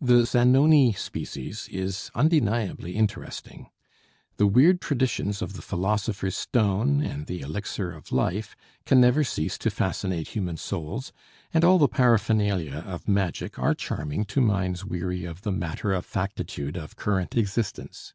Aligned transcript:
The 0.00 0.24
'Zanoni' 0.24 0.92
species 0.92 1.68
is 1.72 2.12
undeniably 2.14 2.94
interesting. 2.94 3.66
The 4.36 4.46
weird 4.46 4.80
traditions 4.80 5.42
of 5.42 5.54
the 5.54 5.60
'Philosopher's 5.60 6.36
Stone' 6.36 7.02
and 7.02 7.26
the 7.26 7.40
'Elixir 7.40 7.90
of 7.90 8.12
Life' 8.12 8.54
can 8.84 9.00
never 9.00 9.24
cease 9.24 9.58
to 9.58 9.70
fascinate 9.72 10.28
human 10.28 10.56
souls, 10.56 11.12
and 11.52 11.64
all 11.64 11.78
the 11.78 11.88
paraphernalia 11.88 12.84
of 12.86 13.08
magic 13.08 13.58
are 13.58 13.74
charming 13.74 14.24
to 14.26 14.40
minds 14.40 14.84
weary 14.84 15.24
of 15.24 15.42
the 15.42 15.50
matter 15.50 15.92
of 15.92 16.06
factitude 16.06 16.76
of 16.76 16.94
current 16.94 17.36
existence. 17.36 18.14